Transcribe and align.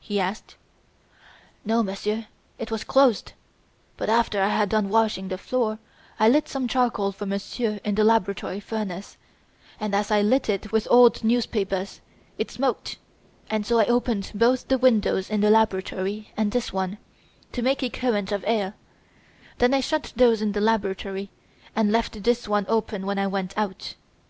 he 0.00 0.20
asked. 0.20 0.54
"No, 1.64 1.82
Monsieur, 1.82 2.26
it 2.58 2.70
was 2.70 2.84
closed; 2.84 3.32
but 3.96 4.10
after 4.10 4.42
I 4.42 4.48
had 4.48 4.68
done 4.68 4.90
washing 4.90 5.28
the 5.28 5.38
floor, 5.38 5.78
I 6.20 6.28
lit 6.28 6.46
some 6.46 6.68
charcoal 6.68 7.10
for 7.10 7.24
Monsieur 7.24 7.80
in 7.84 7.94
the 7.94 8.04
laboratory 8.04 8.60
furnace, 8.60 9.16
and, 9.80 9.94
as 9.94 10.10
I 10.10 10.20
lit 10.20 10.50
it 10.50 10.72
with 10.72 10.86
old 10.90 11.24
newspapers, 11.24 12.02
it 12.36 12.50
smoked, 12.50 12.98
so 13.62 13.78
I 13.78 13.86
opened 13.86 14.32
both 14.34 14.68
the 14.68 14.76
windows 14.76 15.30
in 15.30 15.40
the 15.40 15.48
laboratory 15.48 16.32
and 16.36 16.52
this 16.52 16.70
one, 16.70 16.98
to 17.52 17.62
make 17.62 17.82
a 17.82 17.88
current 17.88 18.30
of 18.30 18.44
air; 18.46 18.74
then 19.56 19.72
I 19.72 19.80
shut 19.80 20.12
those 20.14 20.42
in 20.42 20.52
the 20.52 20.60
laboratory 20.60 21.30
and 21.74 21.90
left 21.90 22.24
this 22.24 22.46
one 22.46 22.66
open 22.68 23.06
when 23.06 23.18
I 23.18 23.26
went 23.26 23.56
out. 23.56 23.94